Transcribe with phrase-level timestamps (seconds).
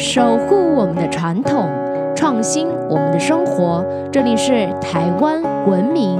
[0.00, 1.68] 守护我们的传统，
[2.16, 3.84] 创新我们的生活。
[4.10, 6.18] 这里是台湾文明。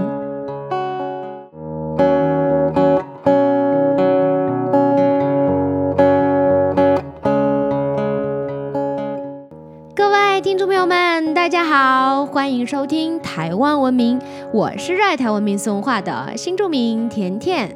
[9.97, 14.21] 各位听众朋友们，大家好，欢迎收听台湾文明，
[14.53, 17.75] 我是热爱台湾文明文化的新著名甜甜。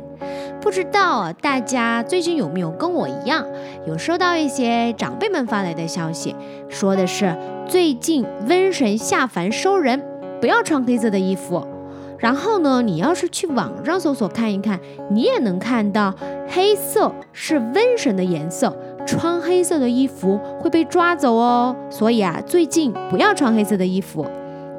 [0.64, 3.46] 不知道大家最近有没有跟我一样，
[3.86, 6.34] 有收到一些长辈们发来的消息，
[6.70, 7.36] 说的是
[7.68, 10.02] 最近瘟神下凡收人，
[10.40, 11.62] 不要穿黑色的衣服。
[12.18, 16.14] 然后呢，你要是去网上搜索看一看，你也能看到
[16.48, 18.74] 黑色是瘟神的颜色，
[19.06, 21.76] 穿黑色的衣服会被抓走哦。
[21.90, 24.26] 所以啊，最近不要穿黑色的衣服。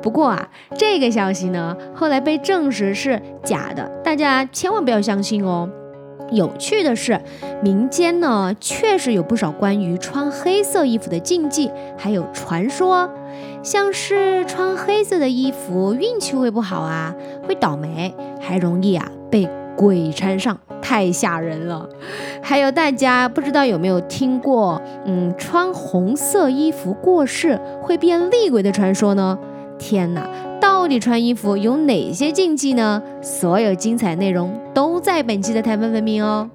[0.05, 5.68] 不过啊，这个消息呢，后来被证实是假的，大家千万不要相信哦。
[6.30, 7.20] 有趣的是，
[7.63, 13.10] 民间呢确实有不少关于穿黑色衣服的禁忌，还有传说，
[13.63, 17.16] 像是穿黑色的衣服运气会不好啊，
[17.48, 21.90] 会倒霉，还容易啊被鬼缠上，太吓人了。
[22.44, 29.40] 还有大家不知道有没有听过，嗯，穿红色衣服过世会变厉鬼的传说呢？
[29.77, 30.27] 天哪，
[30.59, 33.01] 到底穿衣服有哪些禁忌呢？
[33.21, 36.49] 所有精彩内容都在本期的台湾文明哦。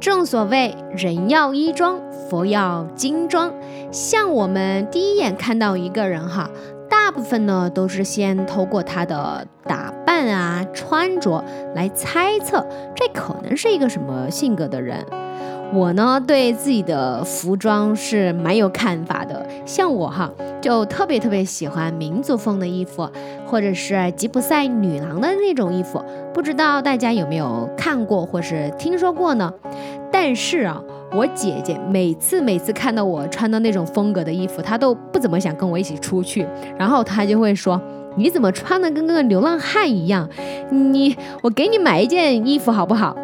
[0.00, 3.52] 正所谓人要衣装，佛要金装。
[3.90, 6.50] 像我们第一眼看到一个人哈，
[6.90, 10.03] 大部分呢都是先透过他的打扮。
[10.14, 15.04] 扮啊，穿着来猜测这可能是一个什么性格的人。
[15.72, 19.44] 我呢，对自己的服装是蛮有看法的。
[19.66, 23.10] 像我哈，就特别特别喜欢民族风的衣服，
[23.44, 26.00] 或者是吉普赛女郎的那种衣服。
[26.32, 29.52] 不知道大家有没有看过或是听说过呢？
[30.12, 30.80] 但是啊，
[31.10, 36.46] 我姐姐每次每次看到我穿的那种风格的衣服，她都不怎么想跟我一起出去，
[36.78, 37.80] 然后她就会说。
[38.16, 40.28] 你怎么穿的跟个流浪汉一样？
[40.70, 43.16] 你我给你买一件衣服好不好？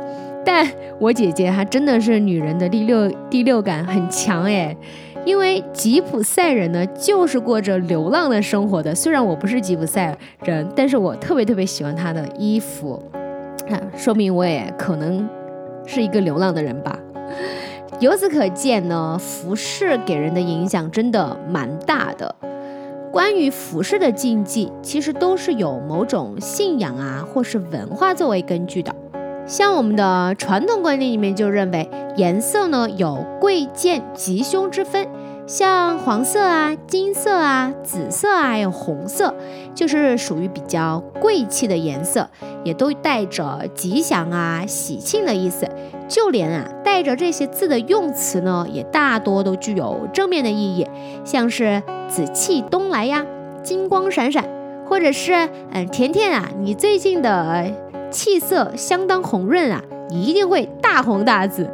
[0.45, 0.67] 但
[0.99, 4.77] 我姐姐她真的是女人的第六第六感很强诶，
[5.25, 8.95] 因为吉普赛人呢就是过着流浪的生活的。
[8.95, 13.03] 虽然我不是吉普赛人，但是我特别特别喜欢她的衣服，
[13.69, 15.29] 看说明我也可能
[15.87, 16.99] 是一个流浪的人吧。
[17.99, 22.35] 由此可见呢，服饰给人的影响真的蛮大的。
[23.13, 28.95] 关于服饰的禁忌，其实都是有某种信仰啊，或是文化作为根据的。
[29.47, 35.09] 像我们的传统观念里面就认为，颜色呢有贵贱吉凶之分，
[35.51, 39.35] 像黄色啊、金色啊、紫色啊，还有红色，
[39.75, 42.31] 就是属于比较贵气的颜色，
[42.63, 45.69] 也都带着吉祥啊、喜庆的意思。
[46.07, 50.87] 就连啊带着这些字的用词呢，也大多都具有正面的意义，
[51.25, 53.27] 像是紫气东来呀，
[53.65, 54.45] 金光闪闪，
[54.87, 55.33] 或者是
[55.73, 57.67] 嗯甜甜啊，你最近的
[58.13, 61.69] 气色相当红润啊，你一定会大红大紫。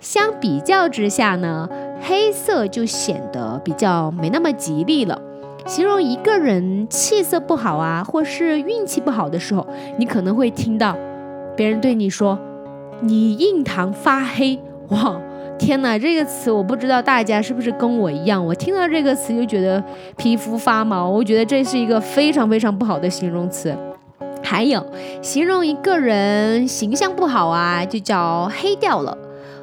[0.00, 1.68] 相比较之下呢，
[2.00, 5.20] 黑色就显得比较没那么吉利了。
[5.66, 9.66] 形容一个人气色不好啊，或是运气不好的时候，
[9.98, 10.96] 你可能会听到
[11.56, 12.38] 别人对你说。
[13.00, 15.16] 你印堂发黑哇！
[15.56, 19.82] 天哪，这个词我不知道大家是不是跟我一样，我听到这个词就觉得
[20.16, 23.76] 皮肤发毛，我觉得这是一个非常非常不好的形容词。
[24.42, 24.84] 还有，
[25.22, 29.16] 形容一个人形象不好啊，就叫黑掉了；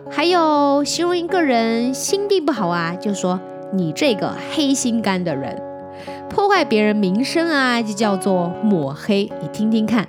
[0.09, 3.39] 还有，形容一个人心地不好啊，就说
[3.73, 5.61] 你这个黑心肝的人。
[6.29, 9.31] 破坏别人名声啊，就叫做抹黑。
[9.41, 10.05] 你听听看，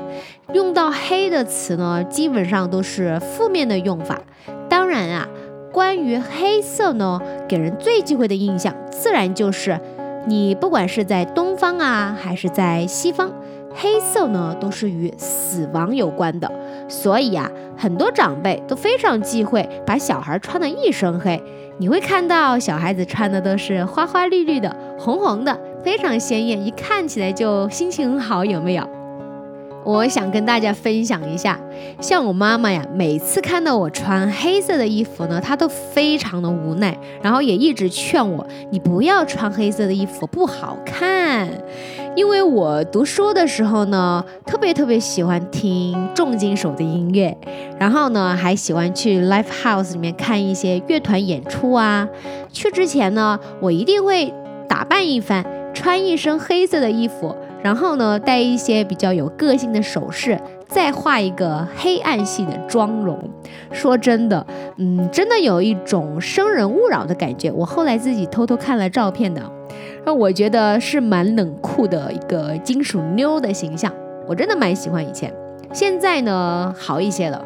[0.53, 4.21] 用到“黑”的词呢，基本上都是负面的用法。
[4.69, 5.29] 当然啊，
[5.73, 9.79] 关于黑色呢，给人最忌讳的印象，自然就是
[10.26, 13.32] 你不管是在东方啊，还是在西方，
[13.75, 16.50] 黑色呢都是与死亡有关的。
[16.88, 21.43] 所以啊，很多长辈都非常忌讳把小孩穿的一身黑。
[21.79, 25.59] 你会看到小孩子穿的都是花花绿绿的、红红的。
[25.85, 28.85] 非常鲜艳，一看起来就心情很好，有没有？
[29.85, 31.61] 我想跟大家分享一下，
[32.00, 41.49] 像我妈妈呀，每次看到我穿黑色的衣服呢，她都非常的无奈，然后也一直劝我，你不要穿黑色的衣服，不好看。
[42.17, 47.37] 因为我读书的时候呢，特别特别喜欢听重金属的音乐，
[47.79, 52.09] 然后呢，还喜欢去 live house 里面看一些乐团演出啊。
[52.51, 54.33] 去之前呢，我一定会
[54.67, 55.45] 打扮一番。
[55.75, 63.23] 穿一身黑色的衣服，然后呢，戴一些比较有个性的首饰，再画一个黑暗系的妆容。
[63.71, 64.47] 说真的，
[64.79, 67.53] 嗯，真的有一种生人勿扰的感觉。
[67.53, 69.43] 我后来自己偷偷看了照片的，
[70.06, 73.93] 那我觉得是蛮冷酷的一个金属妞的形象。
[74.29, 75.35] 我真的蛮喜欢以前，
[75.73, 77.44] 现在呢好一些了。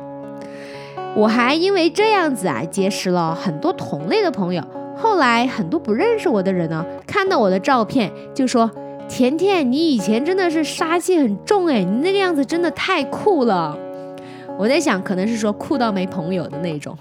[1.16, 4.62] 我还因为这样子啊，结识了很多同类的朋友。
[4.94, 8.70] 后来很多不认识我的人呢，看到我的照片就说
[9.08, 13.74] ：“甜甜，你以前真的是杀气很重哎，你那个样子真的太酷了。”
[14.58, 16.94] 我在想，可能是说酷到没朋友的那种，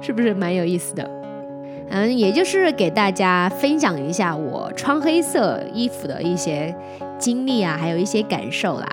[0.00, 1.10] 是不是蛮有意思的？
[1.90, 6.74] 嗯，也就是给大家分享一下我穿黑色衣服的一些
[7.18, 8.86] 经历啊，还有一些感受啦。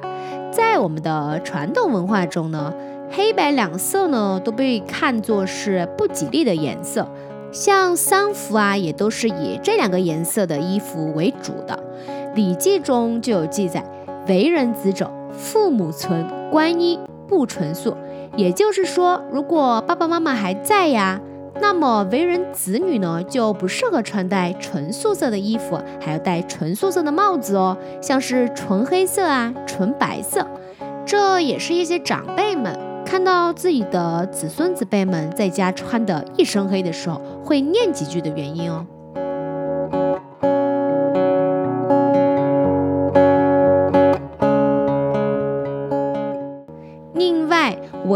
[0.52, 2.74] 在我们的传统文化中呢，
[3.12, 7.08] 黑白两色呢都被看作是不吉利的颜色。
[7.52, 11.80] 像丧服啊，也都是以这两个颜色的衣服为主的。
[12.36, 13.84] 《礼记》中就有记载
[14.28, 17.96] ：“为人子者，父母存，观衣不纯素。”
[18.36, 21.22] 也就是说，如果爸爸妈妈还在呀，
[21.59, 30.45] 那么为人子女呢，就不适合穿戴纯素色的衣服，还要戴纯素色的帽子哦，像是纯黑色啊、纯白色。
[31.06, 32.77] 这也是一些长辈们。
[33.06, 38.86] 看到自己的子孙子辈们在家穿的一身黑的时候，会念几句的原因哦。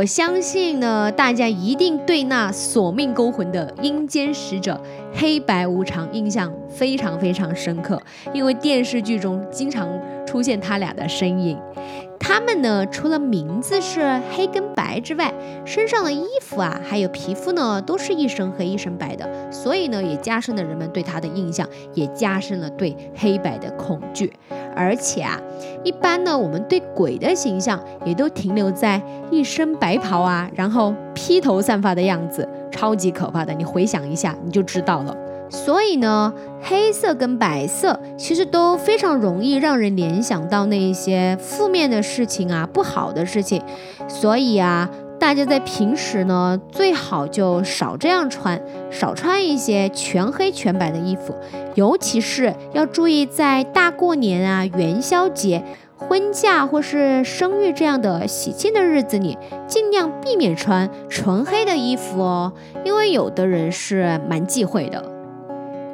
[0.02, 4.82] 我相信呢，大家一定对那索命勾魂的阴间使者
[5.14, 8.02] 黑白无常印象非常非常深刻，
[8.34, 9.88] 因为电视剧中经常
[10.26, 11.56] 出现他俩的身影。
[12.20, 15.32] 他们呢，除了名字是黑跟白之外，
[15.66, 24.32] 身上的衣服啊，还有皮肤呢，都是一身黑一身白的，所以呢，也加深了人们对他的印象，也加深了对黑白的恐惧。
[24.76, 25.40] 而且啊，
[25.84, 33.54] 一般呢，我们对鬼的形象也都停留在一身白袍啊，然后披头散发的样子，超级可怕的。
[33.54, 35.16] 你回想一下，你就知道了。
[35.50, 43.62] 所以呢，黑色跟白色其实都非常容易让人联想到那一些负面的事情啊，不好的事情。
[44.08, 44.90] 所以啊，
[45.22, 48.60] 大家在平时呢，最好就少这样穿，
[48.90, 51.36] 少穿一些全黑全白的衣服。
[51.76, 55.64] 尤其是要注意，在大过年啊、元宵节、
[55.96, 59.38] 婚嫁或是生育这样的喜庆的日子里，
[59.68, 62.54] 尽量避免穿纯黑的衣服哦，
[62.84, 65.06] 因为有的人是蛮忌讳的。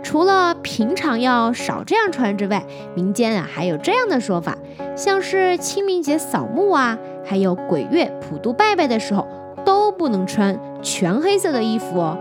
[0.02, 2.64] 除了平常要少这样穿之外，
[2.96, 4.58] 民间啊还有这样的说法，
[4.96, 6.98] 像是清明节扫墓啊，
[7.28, 9.28] 还有鬼月普渡拜拜的时候，
[9.66, 12.18] 都不能穿全黑色的衣服哦。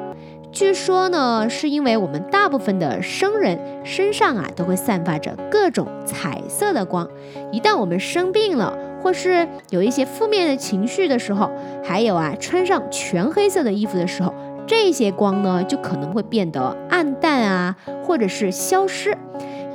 [0.53, 7.09] 据说呢，是因为我们大部分的生人身上啊都会散发着各种彩色的光，
[7.53, 11.51] 一旦我们生病了，或是有一些负面的情绪的时候，
[11.85, 14.35] 还有啊穿上全黑色的衣服的时候。
[14.67, 19.17] 这些光呢，就可能会变得暗淡啊，或者是消失。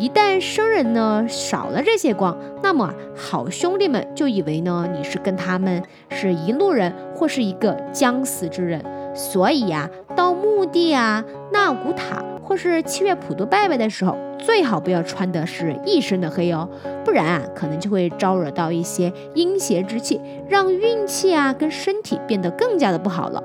[0.01, 8.83] 一旦生人呢少了这些光，那么好兄弟们就以为呢你是跟他们是一路人，或是一个将死之人。
[9.13, 16.67] 所以呀，到墓地啊、纳古塔或是七月普渡拜拜的时候，最好不要穿的是一身的黑哦，
[17.05, 23.43] 不然啊，可能就会招惹到一些阴邪之气，让运气啊跟身体变得更加的不好了。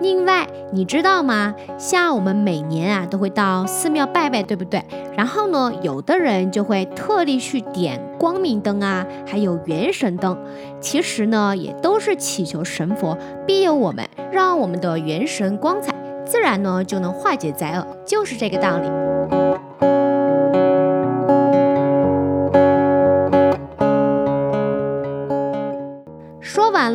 [0.00, 1.54] 另外，你知道吗？
[1.76, 4.82] 像我们每年啊都会到寺庙拜拜，对不对？
[5.16, 10.38] 然后呢，有的人就会特地去点光明灯啊，还有元神灯。
[10.80, 15.92] 其实呢，也都是祈求神佛庇佑我们，让我们的元神光彩，
[16.24, 19.07] 自然呢就能化解灾厄，就是这个道理。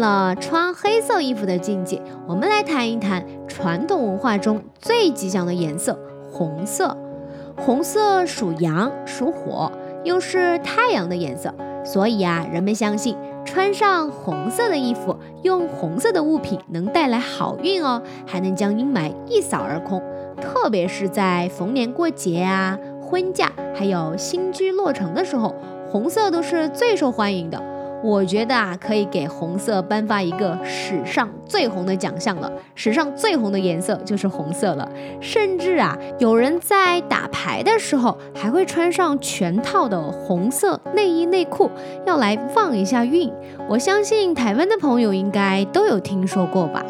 [0.03, 5.97] 了穿黑色衣服的禁忌，我们来谈一谈传统文化中最吉祥的颜色——
[6.29, 6.97] 红色。
[7.55, 9.71] 红色属阳，属火，
[10.03, 11.53] 又是太阳的颜色，
[11.85, 20.03] 所以啊，人们相信穿上红色的衣服，用红色的物品能带来好运哦，还能将阴霾一扫而空。
[20.41, 25.55] 特别是在逢年过节啊、婚嫁还有新居落成的时候，
[25.89, 27.71] 红色都是最受欢迎的。
[28.03, 32.51] 我觉得啊，可以给红色颁发一个史上最红的奖项了。
[32.75, 34.91] 史上最红的颜色就是红色了。
[35.21, 41.71] 甚至啊，有人在打牌的时候还会穿上全套的红色内衣内裤，
[42.05, 43.31] 要来旺一下运。
[43.69, 46.85] 我相信台湾的朋友应该都有听说过吧？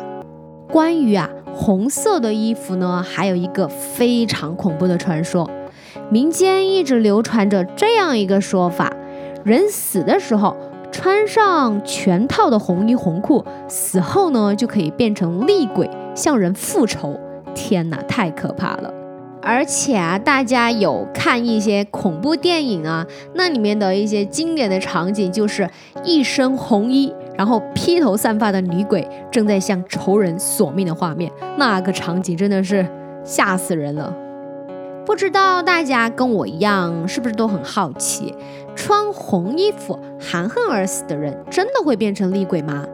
[0.68, 5.48] 关于啊红色的衣服呢，还有一个非常恐怖的传说，
[6.10, 8.92] 民间一直流传着这样一个说法：
[9.44, 10.58] 人死的时候。
[10.94, 17.20] 穿上全套的红衣红裤，死后呢就可以变成厉鬼向人复仇。
[17.56, 18.94] 天哪，太可怕了！
[19.42, 25.68] 而且啊，大家有看一些恐怖电影啊，那里面的一些经典的场景就是
[26.04, 32.88] 一身红衣，然后披头散发的女鬼正在向仇人索命的画面，那个场景真的是
[33.26, 34.16] 吓死人了。
[35.06, 38.34] 不知道大家跟我一样，是不是都很好奇，
[38.74, 42.86] 穿红衣服含恨而死的人，真的会变成厉鬼吗？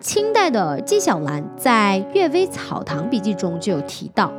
[0.00, 4.32] 清代的纪晓岚在《阅微草堂笔记》中就有提到，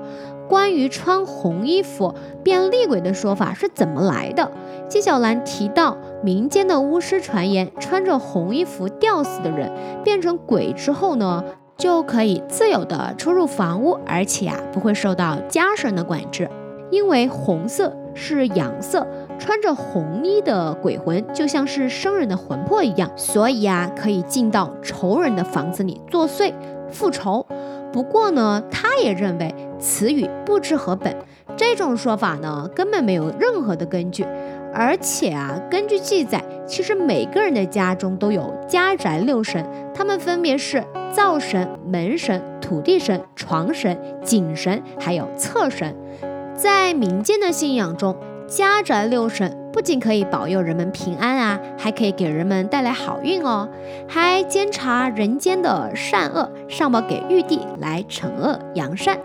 [0.50, 2.14] 关于穿红衣服
[2.44, 4.52] 变厉鬼的说法是怎么来的。
[4.90, 9.72] 纪晓岚提到，民间的巫师传言，穿着红衣服吊死的人
[10.04, 11.42] 变成鬼之后呢，
[11.78, 16.50] 就可以自由的出入房屋，而且啊不会受到家神的管制。
[16.94, 19.08] 因为红色是阳色，
[19.40, 26.54] 穿着红衣的鬼魂就像是生人的魂魄一样，所以啊，可以进到仇人的房子里作祟
[26.92, 27.44] 复仇。
[27.92, 31.16] 不过呢，他也认为此语不知何本，
[31.58, 34.24] 这种说法呢根本没有任何的根据。
[34.72, 45.96] 而且啊，根据记载，其实每个人的家中都有家宅六神，他们分别是灶神、门神、土地神、床神、井神，还有厕神。
[46.56, 48.16] 在民间的信仰中，
[48.48, 53.68] 家宅六神不仅可以保佑人们平安啊，还可以给人们带来好运哦，
[54.08, 59.18] 还监察人间的善恶，上报给玉帝来惩恶扬善。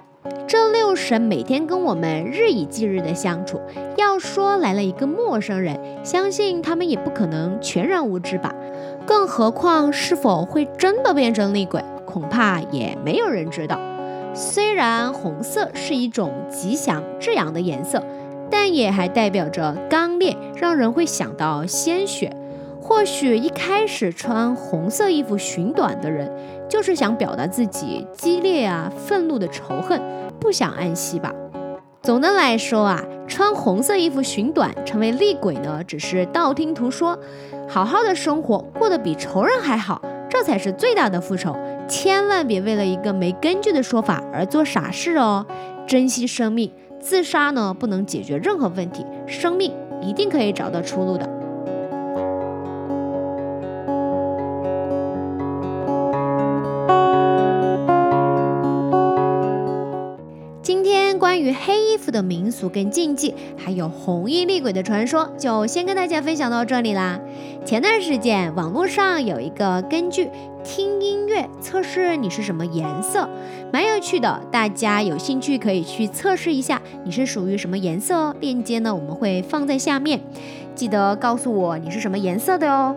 [0.46, 3.60] 这六神每天跟我们日以继日的相处，
[3.96, 8.54] 要说来了一个陌生人，相信他们也不可能全然无知吧。
[9.06, 13.78] 更何况是否会真的变成厉鬼，恐怕也没有人知道。
[14.38, 18.00] 虽然红色是一种吉祥至阳的颜色，
[18.48, 22.32] 但也还代表着刚烈，让人会想到鲜血。
[22.80, 26.30] 或许一开始穿红色衣服寻短的人，
[26.68, 30.00] 就是想表达自己激烈啊、愤怒的仇恨，
[30.38, 31.34] 不想安息吧。
[32.02, 37.18] 总的来说啊，穿红色衣服寻短成为厉鬼呢，只是道听途说。
[37.68, 40.00] 好好的生活，过得比仇人还好，
[40.38, 41.56] 这才是最大的复仇。
[41.88, 45.44] 千万别为了一个没根据的说法而做傻事哦！
[45.84, 51.28] 珍惜生命，自杀呢不能解决任何问题，生命一定可以找到出路的。
[61.52, 67.20] 黑衣服的民俗跟禁忌，还有红衣厉鬼的传说，就先跟大家分享到这里啦。
[67.64, 70.30] 前段时间网络上有一个根据
[70.64, 73.28] 听音乐测试你是什么颜色，
[73.72, 78.34] 蛮有趣的，大家有兴趣可以去测试一下你是属于什么颜色哦。
[78.40, 80.20] 链接呢我们会放在下面，
[80.74, 82.96] 记得告诉我你是什么颜色的哦。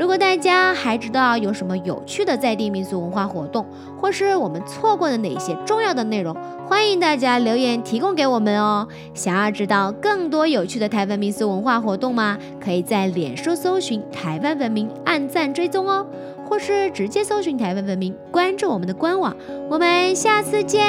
[0.00, 3.66] 如果大家还知道有什么有趣的在地民俗文化活动，
[4.00, 6.34] 或是我们错过的哪些重要的内容，
[6.66, 8.88] 欢迎大家留言提供给我们哦。
[9.12, 12.38] 想要知道更多有趣的台湾民俗文化活动吗？
[12.58, 16.06] 可以在脸书搜寻台湾文明，按赞追踪哦。
[16.48, 19.36] 或是直接搜寻台湾文明，关注我们的官网，
[19.68, 20.80] 我们下次见。